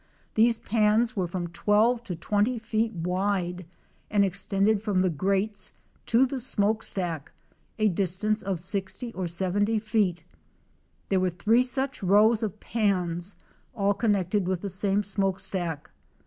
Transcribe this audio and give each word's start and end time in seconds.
These 0.33 0.57
pans 0.57 1.15
were 1.15 1.27
from 1.27 1.49
12 1.49 2.03
to 2.05 2.15
20 2.15 2.57
feet 2.57 2.91
wide 2.95 3.67
and 4.09 4.25
extended 4.25 4.81
from 4.81 5.01
the 5.03 5.11
grates 5.11 5.73
to 6.07 6.25
the 6.25 6.39
smoke 6.39 6.81
stack, 6.81 7.31
a 7.77 7.87
distance 7.87 8.41
of 8.41 8.59
60 8.59 9.13
or 9.13 9.27
70 9.27 9.77
feet. 9.77 10.23
There 11.09 11.19
were 11.19 11.29
three 11.29 11.61
such 11.61 12.01
rows 12.01 12.41
of 12.41 12.59
pans 12.59 13.35
all 13.75 13.93
connected 13.93 14.47
with 14.47 14.61
the 14.61 14.69
same 14.69 15.03
smoke 15.03 15.37
stack. 15.37 15.91